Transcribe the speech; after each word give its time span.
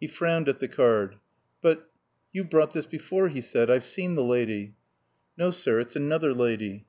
He 0.00 0.08
frowned 0.08 0.48
at 0.48 0.58
the 0.58 0.66
card. 0.66 1.14
"But 1.62 1.88
You've 2.32 2.50
brought 2.50 2.72
this 2.72 2.86
before," 2.86 3.28
he 3.28 3.40
said. 3.40 3.70
"I've 3.70 3.84
seen 3.86 4.16
the 4.16 4.24
lady." 4.24 4.74
"No, 5.38 5.52
sir. 5.52 5.78
It's 5.78 5.94
another 5.94 6.34
lady." 6.34 6.86